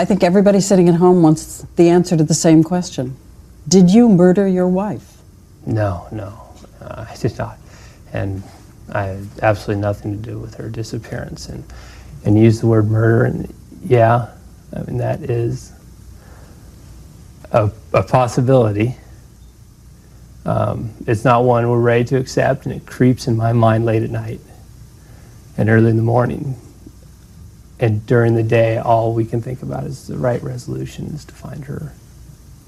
[0.00, 3.18] I think everybody sitting at home wants the answer to the same question.
[3.68, 5.18] Did you murder your wife?
[5.66, 6.40] No, no,
[6.80, 7.58] uh, I did not.
[8.14, 8.42] And
[8.90, 11.50] I had absolutely nothing to do with her disappearance.
[11.50, 11.64] And,
[12.24, 14.30] and use the word murder, and yeah,
[14.74, 15.70] I mean, that is
[17.52, 18.96] a, a possibility.
[20.46, 24.02] Um, it's not one we're ready to accept, and it creeps in my mind late
[24.02, 24.40] at night
[25.58, 26.56] and early in the morning.
[27.80, 31.34] And during the day, all we can think about is the right resolution is to
[31.34, 31.94] find her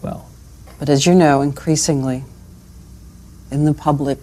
[0.01, 0.29] well.
[0.79, 2.25] But as you know, increasingly
[3.51, 4.19] in the public,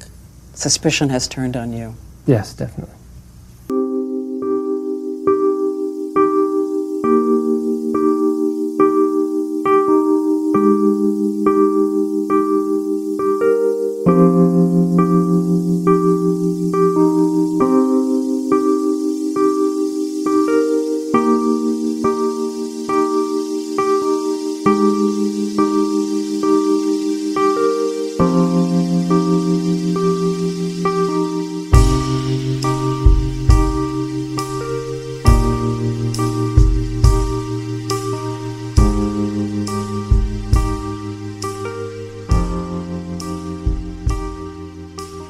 [0.55, 1.95] suspicion has turned on you.
[2.25, 2.98] Yes, definitely.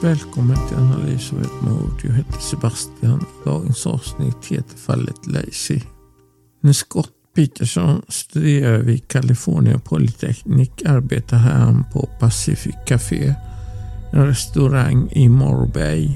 [0.02, 2.02] Välkommen till Analys av ett mord.
[2.04, 3.26] Jag heter Sebastian.
[3.46, 5.82] Dagens avsnitt heter Fallet Lacey.
[6.62, 13.36] När Scott Peterson studerar vid California Polytechnic arbetar han på Pacific Café,
[14.12, 16.10] en restaurang i Morbay.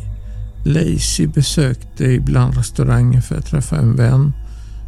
[0.66, 4.34] Lacey besökte ibland restaurangen för att träffa en vän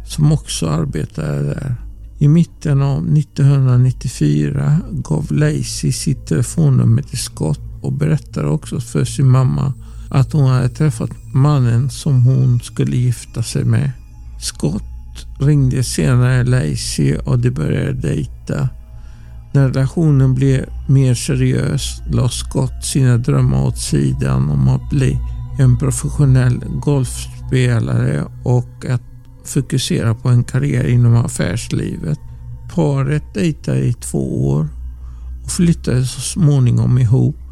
[0.06, 1.74] som också arbetade där.
[2.18, 9.28] I mitten av 1994 gav Lacey sitt telefonnummer till Scott och berättade också för sin
[9.28, 9.72] mamma
[10.10, 13.90] att hon hade träffat mannen som hon skulle gifta sig med.
[14.40, 14.82] Scott
[15.40, 18.68] ringde senare Lacey och de började dejta.
[19.52, 25.18] När relationen blev mer seriös la Scott sina drömmar åt sidan om att bli
[25.58, 29.02] en professionell golfspelare och att
[29.44, 32.18] fokusera på en karriär inom affärslivet.
[32.74, 34.68] Paret dejtade i två år
[35.44, 37.45] och flyttade så småningom ihop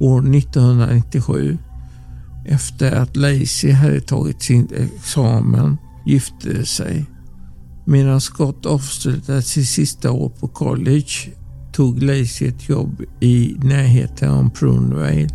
[0.00, 1.58] år 1997.
[2.46, 5.76] Efter att Lacey hade tagit sin examen
[6.06, 7.06] gifte de sig.
[7.86, 11.12] Medan Scott avslutade sitt sista år på college
[11.72, 15.28] tog Lacey ett jobb i närheten av Prunevale.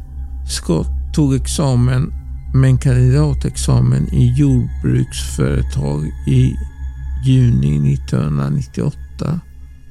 [0.50, 2.14] Scott tog examen
[2.54, 6.56] med en kandidatexamen i jordbruksföretag i
[7.26, 9.40] juni 1998.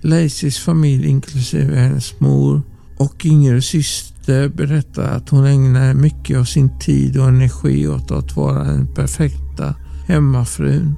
[0.02, 2.62] Laceys familj inklusive hennes mor
[3.02, 8.36] och yngre syster berättar att hon ägnar mycket av sin tid och energi åt att
[8.36, 9.74] vara den perfekta
[10.06, 10.94] hemmafrun.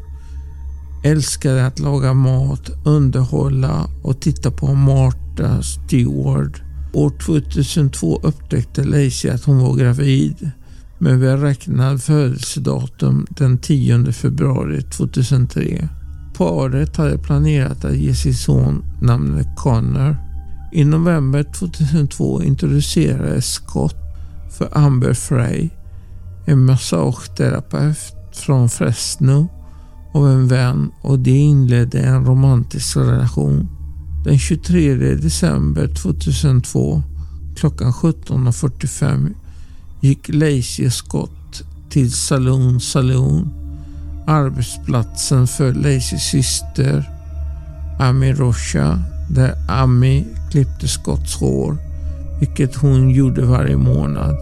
[1.04, 6.62] Älskade att laga mat, underhålla och titta på Martha Stewart.
[6.92, 10.50] År 2002 upptäckte Lacey att hon var gravid
[10.98, 15.88] med beräknad födelsedatum den 10 februari 2003.
[16.36, 20.23] Paret hade planerat att ge sin son namnet Connor.
[20.76, 23.96] I november 2002 introducerades Scott
[24.50, 25.70] för Amber Frey,
[26.46, 29.48] en massageterapeut från Fresno
[30.14, 33.68] av en vän och de inledde en romantisk relation.
[34.24, 37.02] Den 23 december 2002
[37.56, 39.34] klockan 17.45
[40.00, 43.48] gick Lacey Scott till Saloon Saloon,
[44.26, 47.10] arbetsplatsen för Lacys syster
[48.00, 51.76] Ami Rocha, där Ami klippte Scotts hår,
[52.40, 54.36] vilket hon gjorde varje månad.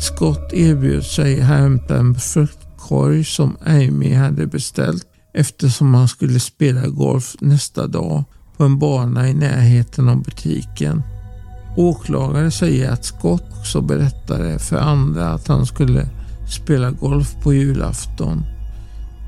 [0.00, 7.36] Scott erbjöd sig hämta en fruktkorg som Amy hade beställt eftersom han skulle spela golf
[7.40, 8.24] nästa dag
[8.56, 11.02] på en bana i närheten av butiken.
[11.76, 16.08] Åklagare säger att Scott också berättade för andra att han skulle
[16.48, 18.44] spela golf på julafton.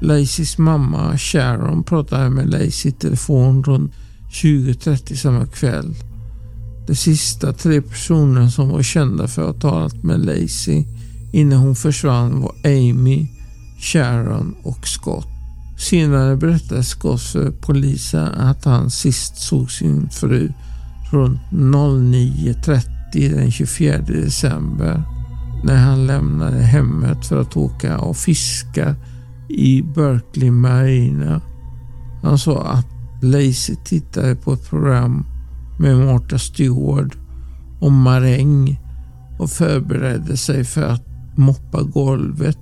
[0.00, 3.92] Lacys mamma Sharon pratade med Lacy i telefon runt
[4.32, 5.94] 20.30 samma kväll.
[6.86, 10.84] De sista tre personerna som var kända för att ha talat med Lacey
[11.32, 13.26] innan hon försvann var Amy,
[13.80, 15.26] Sharon och Scott.
[15.78, 20.52] Senare berättade Scott för polisen att han sist såg sin fru
[21.10, 22.82] runt 09.30
[23.12, 25.02] den 24 december
[25.64, 28.94] när han lämnade hemmet för att åka och fiska
[29.48, 31.40] i Berkeley Marina.
[32.22, 35.24] Han sa att Lacey tittade på ett program
[35.78, 37.16] med Martha Stewart
[37.80, 38.80] om maräng
[39.38, 42.58] och förberedde sig för att moppa golvet,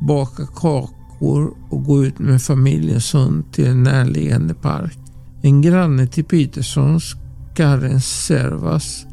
[0.00, 4.98] baka kakor och gå ut med familjens hund till en närliggande park.
[5.42, 7.14] En granne till Petersons,
[7.54, 9.06] Karen Servas,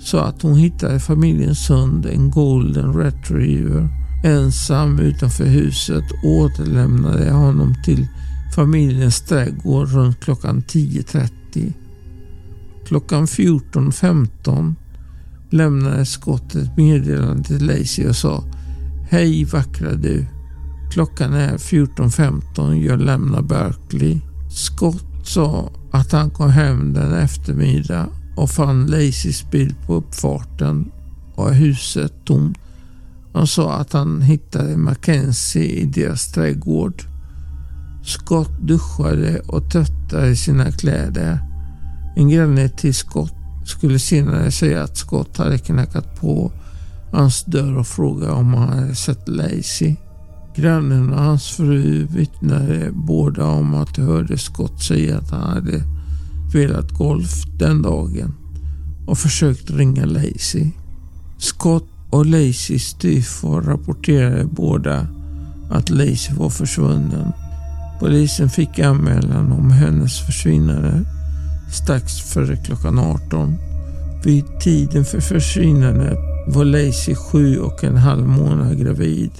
[0.00, 3.88] sa att hon hittade familjens hund, en golden retriever,
[4.24, 8.06] ensam utanför huset och återlämnade honom till
[8.58, 11.72] familjens trädgård runt klockan 10.30.
[12.86, 14.74] Klockan 14.15
[15.50, 18.44] lämnade Scott ett meddelande till Lacey och sa
[19.10, 20.26] Hej vackra du.
[20.92, 22.74] Klockan är 14.15.
[22.74, 24.20] Jag lämnar Berkeley.
[24.50, 28.06] Scott sa att han kom hem den eftermiddag
[28.36, 30.90] och fann Lacys bil på uppfarten
[31.34, 32.58] och huset tomt.
[33.32, 37.02] Han sa att han hittade Mackenzie i deras trädgård.
[38.08, 41.38] Scott duschade och tvättade sina kläder.
[42.16, 43.34] En granne till Scott
[43.64, 46.52] skulle senare säga att Scott hade knackat på
[47.12, 49.96] hans dörr och frågat om han hade sett Lacey.
[50.56, 55.82] Grannen och hans fru vittnade båda om att de hörde Scott säga att han hade
[56.50, 58.34] spelat golf den dagen
[59.06, 60.70] och försökt ringa Lacey.
[61.38, 65.06] Scott och Lacey styvfar rapporterade båda
[65.70, 67.32] att Lacey var försvunnen.
[68.00, 71.04] Polisen fick anmälan om hennes försvinnande
[71.72, 73.56] strax före klockan 18.
[74.24, 79.30] Vid tiden för försvinnandet var Lacey sju och en halv månad gravid.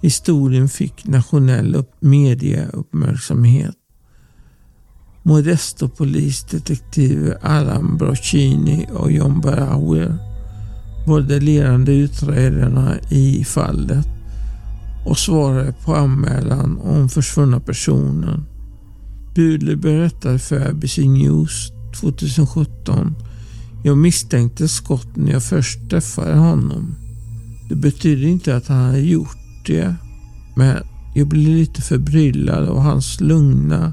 [0.00, 3.74] Historien fick nationell mediauppmärksamhet.
[5.22, 10.18] Modesto polisdetektiver Alan Brocchini och John Bauer
[11.06, 14.15] var de ledande utredarna i fallet
[15.06, 18.44] och svarade på anmälan om försvunna personen.
[19.34, 23.14] Bule berättade för ABC News 2017
[23.86, 26.94] jag misstänkte Scott när jag först träffade honom.
[27.68, 29.36] Det betyder inte att han hade gjort
[29.66, 29.94] det,
[30.56, 30.76] men
[31.14, 33.92] jag blev lite förbryllad av hans lugna,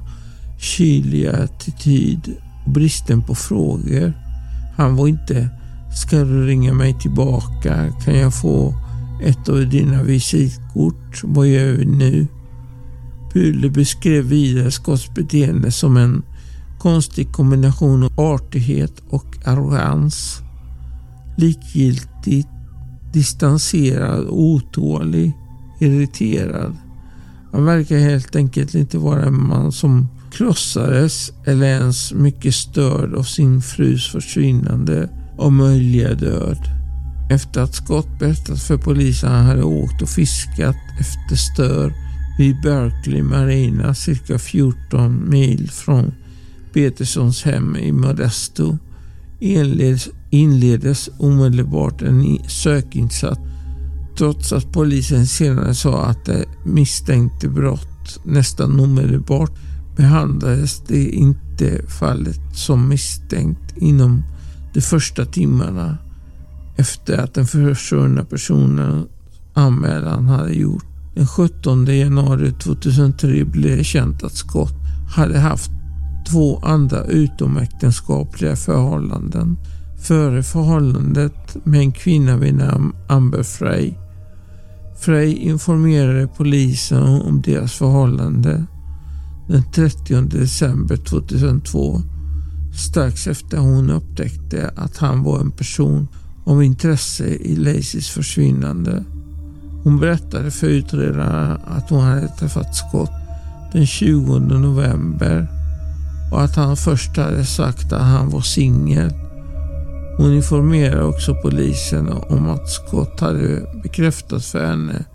[0.60, 4.14] kyliga attityd och bristen på frågor.
[4.78, 5.50] Han var inte
[5.96, 7.92] Ska du ringa mig tillbaka?
[8.06, 8.74] Kan jag få
[9.22, 11.22] ett av dina visitkort?
[11.24, 12.28] Vad gör vi nu?
[13.34, 16.24] Pule beskrev vidare Scotts beteende som en
[16.80, 20.42] konstig kombination av artighet och arrogans.
[21.38, 22.50] Likgiltigt,
[23.14, 25.34] distanserad, otålig,
[25.80, 26.76] irriterad.
[27.52, 33.24] Han verkar helt enkelt inte vara en man som krossades eller ens mycket störd av
[33.24, 36.83] sin frus försvinnande och möjliga död.
[37.30, 41.94] Efter att Scott berättat för polisen att han hade åkt och fiskat efter stör
[42.38, 46.14] vid Berkeley Marina cirka 14 mil från
[46.74, 48.78] Petersons hem i Modesto.
[49.40, 53.42] Inleds, inleddes omedelbart en sökinsats
[54.18, 59.52] trots att polisen senare sa att det misstänkte brott nästan omedelbart
[59.96, 64.24] behandlades det inte fallet som misstänkt inom
[64.74, 65.98] de första timmarna
[66.78, 69.08] efter att den försvunna personen
[69.54, 70.86] anmälan hade gjort.
[71.16, 74.74] Den 17 januari 2003 blev det känt att Scott
[75.16, 75.72] hade haft
[76.32, 79.58] två andra utomäktenskapliga förhållanden.
[80.00, 83.94] Före förhållandet med en kvinna vid namn Amber Frey.
[85.00, 88.66] Frey informerade polisen om deras förhållande
[89.48, 92.02] den 30 december 2002
[92.74, 96.08] strax efter hon upptäckte att han var en person
[96.44, 99.04] om intresse i Lacys försvinnande.
[99.84, 103.12] Hon berättade för utredarna att hon hade träffat Scott
[103.74, 105.48] den 20 november
[106.32, 109.14] och att han först hade sagt att han var singel.
[110.18, 115.06] Hon informerade också polisen om att Scott hade bekräftat för henne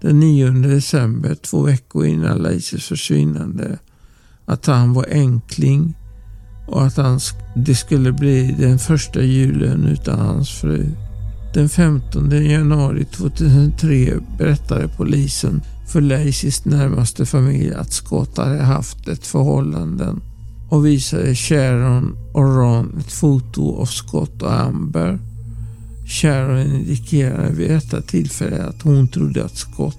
[0.00, 3.78] den 9 december, två veckor innan Lacys försvinnande,
[4.44, 5.95] att han var enkling
[6.66, 7.20] och att han,
[7.54, 10.86] det skulle bli den första julen utan hans fru.
[11.54, 19.26] Den 15 januari 2003 berättade polisen för Lacys närmaste familj att Scott hade haft ett
[19.26, 20.14] förhållande
[20.68, 25.18] och visade Sharon och Ron ett foto av Scott och Amber.
[26.06, 29.98] Sharon indikerade vid detta tillfälle att hon trodde att Scott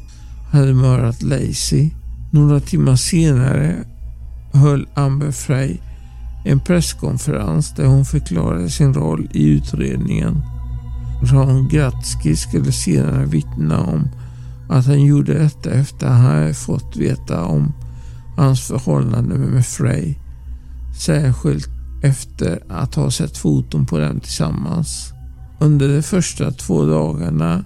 [0.52, 1.90] hade mördat Lacey.
[2.32, 3.76] Några timmar senare
[4.54, 5.78] höll Amber Frey
[6.46, 10.42] en presskonferens där hon förklarade sin roll i utredningen.
[11.24, 14.08] Ron Gratzky skulle senare vittna om
[14.70, 17.74] att han gjorde detta efter att han fått veta om
[18.38, 20.16] hans förhållande med Frey.
[21.00, 21.68] Särskilt
[22.04, 25.14] efter att ha sett foton på dem tillsammans.
[25.60, 27.64] Under de första två dagarna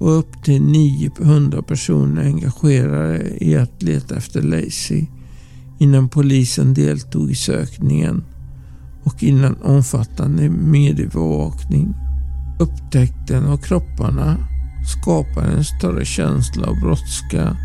[0.00, 5.06] var upp till 900 personer engagerade i att leta efter Lacey
[5.80, 8.24] innan polisen deltog i sökningen
[9.04, 11.94] och innan omfattande mediebevakning.
[12.60, 14.36] Upptäckten av kropparna
[15.00, 17.56] skapade en större känsla av brådska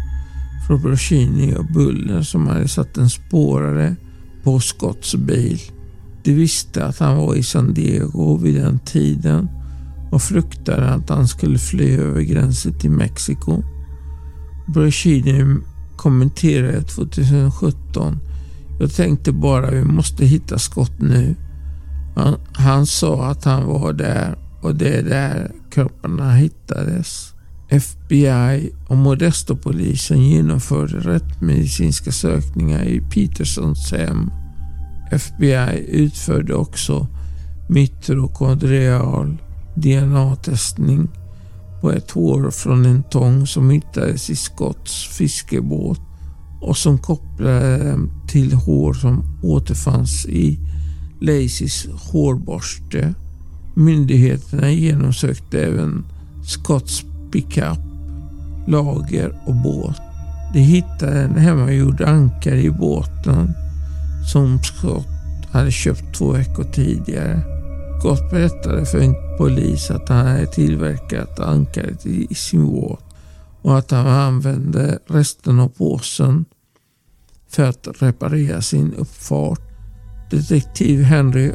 [0.67, 3.95] för Broschini och Buller som hade satt en spårare
[4.43, 5.60] på Scotts bil.
[6.24, 9.50] De visste att han var i San Diego vid den tiden
[10.12, 13.63] och fruktade att han skulle fly över gränsen till Mexiko.
[14.67, 15.60] Broschini
[16.05, 18.19] kommenterade 2017
[18.79, 21.35] jag tänkte bara vi måste hitta skott nu.
[22.15, 27.33] Han, han sa att han var där och det är där kropparna hittades.
[27.69, 34.31] FBI och Modestopolisen genomförde rättmedicinska sökningar i Petersons hem.
[35.12, 37.07] FBI utförde också
[37.69, 39.38] mitokondrial
[39.75, 41.09] DNA-testning
[41.85, 45.99] på ett hår från en tång som hittades i Scotts fiskebåt
[46.61, 50.59] och som kopplade dem till hår som återfanns i
[51.21, 53.13] Lacys hårborste.
[53.75, 56.05] Myndigheterna genomsökte även
[56.45, 57.79] Scotts pickup,
[58.67, 60.01] lager och båt.
[60.53, 63.53] De hittade en hemmagjord ankare i båten
[64.31, 65.07] som Scott
[65.51, 67.54] hade köpt två veckor tidigare.
[67.99, 72.99] Scott berättade för en polis att han hade tillverkat ankaret i sin båt
[73.61, 76.45] och att han använde resten av påsen
[77.49, 79.61] för att reparera sin uppfart.
[80.31, 81.51] Detektiv Henry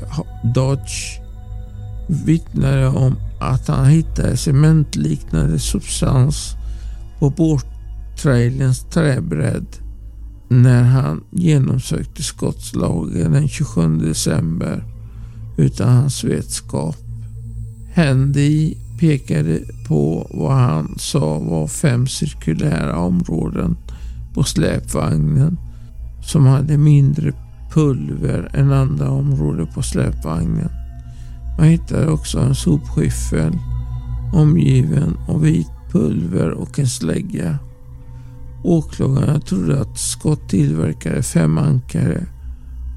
[0.54, 1.20] Dodge
[2.08, 6.54] vittnade om att han hittade cementliknande substans
[7.18, 9.66] på båttrailerns träbredd
[10.48, 14.84] när han genomsökte skottslagen den 27 december
[15.60, 16.96] utan hans vetskap.
[17.94, 23.76] Handy pekade på vad han sa var fem cirkulära områden
[24.34, 25.58] på släpvagnen
[26.22, 27.32] som hade mindre
[27.72, 30.68] pulver än andra områden på släpvagnen.
[31.58, 33.58] Man hittade också en sopskyffel
[34.32, 37.58] omgiven av vit pulver och en slägga.
[38.64, 42.26] Åklagarna trodde att Scott tillverkade fem ankare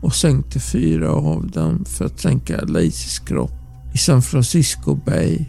[0.03, 3.51] och sänkte fyra av dem för att sänka Lacys kropp
[3.93, 5.45] i San Francisco Bay.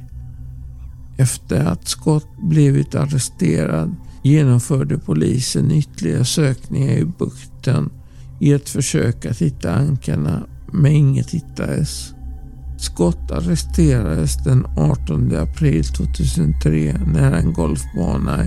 [1.17, 7.91] Efter att Scott blivit arresterad genomförde polisen ytterligare sökningar i bukten
[8.41, 12.15] i ett försök att hitta ankarna, men inget hittades.
[12.79, 18.45] Scott arresterades den 18 april 2003 nära en golfbana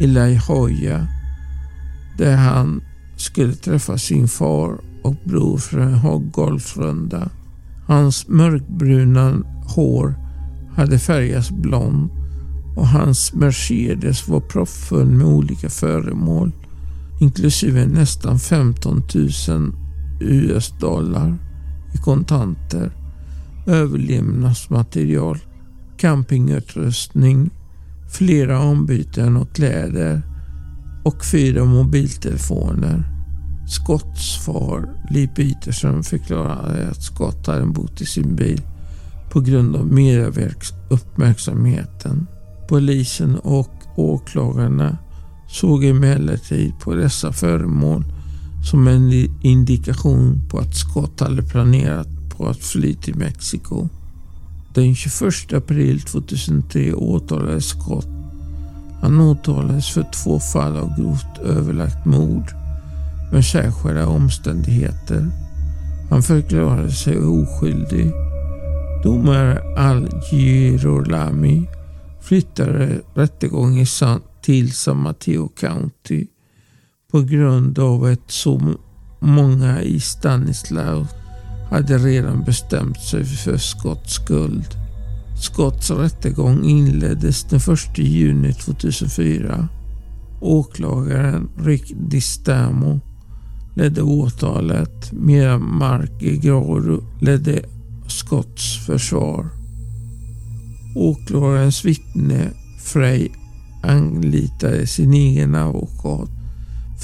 [0.00, 1.06] i La Jolla
[2.18, 2.82] där han
[3.16, 7.28] skulle träffa sin far och bror för en golfrunda.
[7.86, 9.42] Hans mörkbruna
[9.76, 10.14] hår
[10.74, 12.10] hade färgats blond
[12.76, 16.52] och hans Mercedes var proppfull med olika föremål
[17.22, 19.02] inklusive nästan 15
[19.48, 19.72] 000
[20.20, 21.38] US-dollar
[21.94, 22.92] i kontanter,
[23.66, 25.38] överlevnadsmaterial,
[25.96, 27.50] campingutrustning,
[28.10, 30.22] flera ombyten och kläder
[31.04, 33.11] och fyra mobiltelefoner.
[33.72, 38.62] Scotts far, Lee Peterson, förklarade att Scott hade bott i sin bil
[39.30, 42.26] på grund av medieuppmärksamheten.
[42.68, 44.98] Polisen och åklagarna
[45.48, 48.04] såg emellertid på dessa föremål
[48.70, 49.12] som en
[49.42, 53.88] indikation på att Scott hade planerat på att fly till Mexiko.
[54.74, 58.08] Den 21 april 2003 åtalades Scott.
[59.00, 62.61] Han åtalades för två fall av grovt överlagt mord
[63.32, 65.30] med särskilda omständigheter.
[66.10, 68.12] Han förklarade sig oskyldig.
[69.02, 71.68] Domare Al-Girolami
[72.20, 73.86] flyttade rättegången
[74.42, 76.26] till San Mateo County
[77.10, 78.74] på grund av att så
[79.20, 81.08] många i Stanislaus
[81.70, 84.68] hade redan bestämt sig för Scotts skuld.
[85.40, 89.68] Scotts rättegång inleddes den 1 juni 2004.
[90.40, 93.00] Åklagaren Rick Distamo
[93.74, 97.62] ledde åtalet medan Mark Gigaro ledde
[98.06, 99.48] Scotts försvar.
[100.96, 103.28] Åklagarens vittne Frey
[103.82, 106.30] anlitade sin egen advokat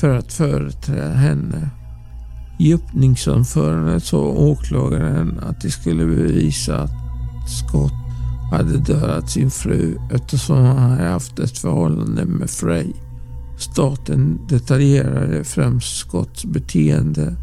[0.01, 1.71] för att företräda henne.
[2.59, 6.91] I öppningsanförandet sa åklagaren att de skulle bevisa att
[7.49, 7.93] Scott
[8.51, 12.93] hade dödat sin fru eftersom han hade haft ett förhållande med Frey.
[13.59, 17.37] Staten detaljerade främst Scotts beteende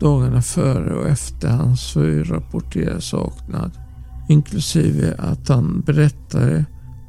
[0.00, 3.70] dagarna före och efter hans fyrrapporterade saknad
[4.28, 6.64] inklusive att han berättade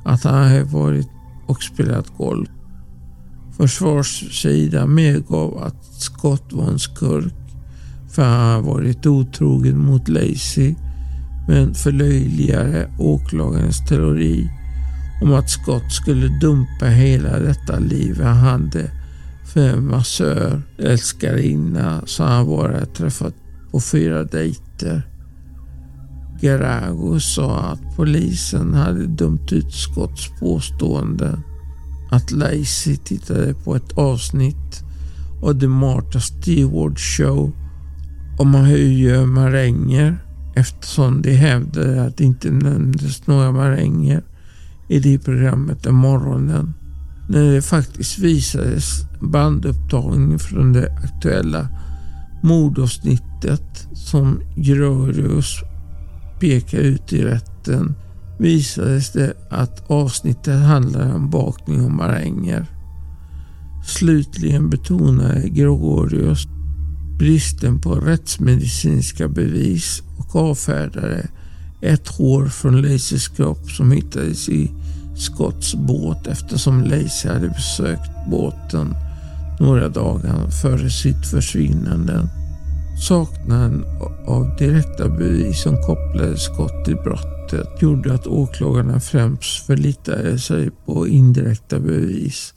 [0.05, 1.07] att han hade varit
[1.47, 2.49] och spelat golf.
[3.57, 7.33] Försvarssidan medgav att Scott var en skurk
[8.09, 10.75] för han hade varit otrogen mot Lacey
[11.47, 14.49] men förlöjligade åklagarens teori
[15.21, 18.91] om att Scott skulle dumpa hela detta liv han hade
[19.45, 23.33] för en massör, älskarinna som han bara träffat
[23.71, 25.01] på fyra dejter.
[26.41, 31.43] Garago sa att polisen hade dömt ut Scotts påståenden.
[32.11, 34.83] Att Lacey tittade på ett avsnitt
[35.43, 37.51] av The Martha Stewart Show
[38.39, 40.17] om hur gör maränger
[40.55, 44.23] eftersom de hävdade att det inte nämndes några maränger
[44.89, 46.73] i det programmet den morgonen.
[47.29, 48.85] När det faktiskt visades
[49.21, 51.67] bandupptagning från det aktuella
[52.43, 55.59] mordavsnittet som Grörius
[56.39, 57.95] pekar ut i rätten
[58.39, 62.65] visades det att avsnittet handlade om bakning och maränger.
[63.85, 66.47] Slutligen betonade Gregorius
[67.19, 71.27] bristen på rättsmedicinska bevis och avfärdade
[71.87, 74.71] ett hår från Lacys kropp som hittades i
[75.17, 78.95] Scotts båt eftersom Lacey hade besökt båten
[79.59, 82.27] några dagar före sitt försvinnande.
[83.07, 83.83] Saknaden
[84.27, 91.07] av direkta bevis som kopplade Scott till brottet gjorde att åklagarna främst förlitade sig på
[91.07, 92.53] indirekta bevis.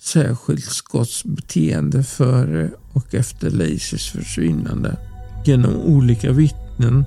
[0.00, 4.96] Särskilt Scotts beteende före och efter Lacys försvinnande.
[5.44, 7.04] Genom olika vittnen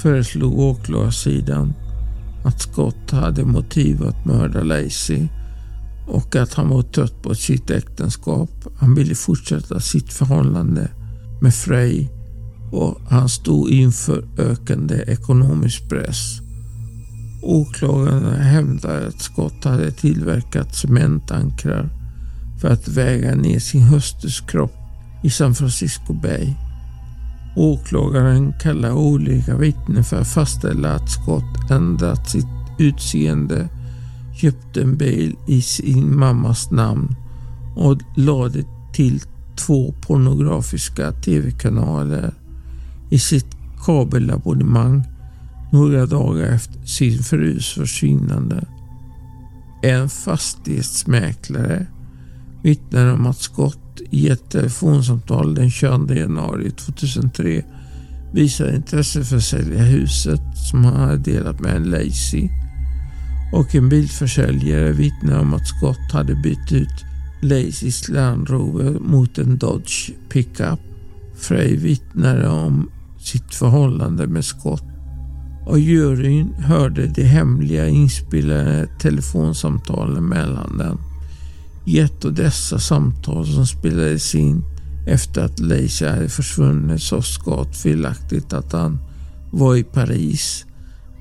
[0.00, 1.74] föreslog åklagarsidan
[2.44, 5.28] att Scott hade motiv att mörda Lacey
[6.06, 8.50] och att han var trött på sitt äktenskap.
[8.78, 10.90] Han ville fortsätta sitt förhållande
[11.40, 12.08] med Frey
[12.72, 16.40] och han stod inför ökande ekonomisk press.
[17.42, 21.88] Åklagarna hävdade att Scott hade tillverkat cementankrar
[22.60, 24.74] för att väga ner sin hustrus kropp
[25.22, 26.54] i San Francisco Bay.
[27.56, 32.46] Åklagaren kallar olika vittnen för att fastställa att Scott ändrat sitt
[32.78, 33.68] utseende,
[34.34, 37.16] köpte en bil i sin mammas namn
[37.76, 39.20] och lade till
[39.56, 42.34] två pornografiska tv-kanaler
[43.10, 45.04] i sitt kabelabonnemang
[45.72, 48.64] några dagar efter sin frus försvinnande.
[49.82, 51.86] En fastighetsmäklare
[52.62, 57.62] vittnar om att Scott i ett telefonsamtal den 22 januari 2003
[58.32, 62.48] visade intresse för att sälja huset som han hade delat med en Lacey.
[63.52, 67.04] Och en bilförsäljare vittnade om att Scott hade bytt ut
[67.42, 70.80] Lacys Land Rover mot en Dodge pickup.
[71.36, 74.84] Frey vittnade om sitt förhållande med Scott
[75.66, 80.98] och juryn hörde de hemliga inspelade telefonsamtalen mellan dem.
[81.88, 84.64] I ett av dessa samtal som spelades in
[85.06, 88.98] efter att Leisha hade försvunnit sa Scott felaktigt att han
[89.50, 90.66] var i Paris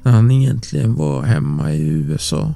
[0.04, 2.54] när han egentligen var hemma i USA.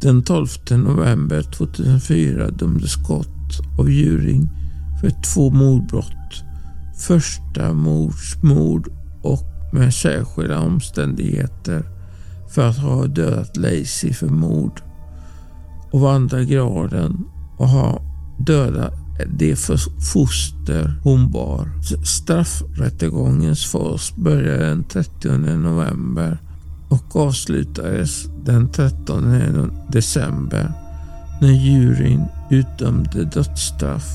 [0.00, 4.50] Den 12 november 2004 dömdes Scott av Juring
[5.00, 6.42] för två mordbrott.
[6.98, 8.88] Första mordsmord
[9.22, 11.84] och med särskilda omständigheter
[12.50, 14.80] för att ha dödat Lacey för mord
[15.92, 17.24] av andra graden
[17.58, 18.02] och ha
[18.38, 18.94] dödat
[19.26, 19.56] det
[20.12, 21.68] foster hon bar.
[22.04, 26.38] Straffrättegångens fas började den 30 november
[26.88, 30.72] och avslutades den 13 december
[31.40, 34.06] när juryn utdömde dödsstraff.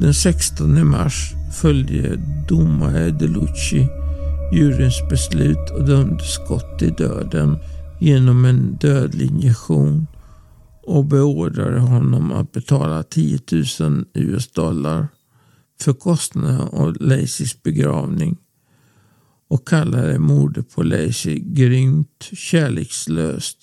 [0.00, 2.16] Den 16 mars följde
[2.48, 3.88] domare DeLucci
[4.52, 7.58] juryns beslut och dömde Scott till döden
[7.98, 10.06] genom en dödlig injektion
[10.90, 13.38] och beordrade honom att betala 10
[13.80, 15.08] 000 US dollar
[15.80, 18.38] för kostnaden av Lacys begravning
[19.48, 23.58] och kallade mordet på Lacy grymt, kärlekslöst,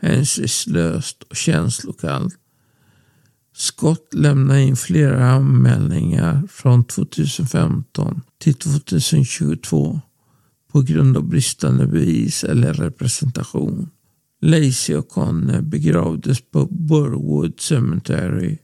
[0.00, 2.34] hänsynslöst och känslokallt.
[3.56, 10.00] Scott lämnade in flera anmälningar från 2015 till 2022
[10.72, 13.90] på grund av bristande bevis eller representation.
[14.40, 18.58] Lacey och Conner begravdes på Burwood Cemetery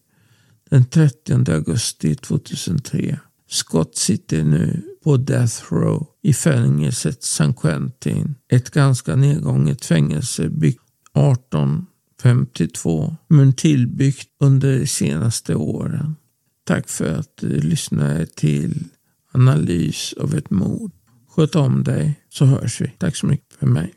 [0.70, 3.18] den 30 augusti 2003.
[3.48, 8.34] Scott sitter nu på Death Row i fängelset San Quentin.
[8.48, 10.82] Ett ganska nedgånget fängelse byggt
[11.14, 16.16] 1852 men tillbyggt under de senaste åren.
[16.64, 18.84] Tack för att du lyssnade till
[19.32, 20.92] analys av ett mord.
[21.28, 22.92] Sköt om dig så hörs vi.
[22.98, 23.94] Tack så mycket för mig.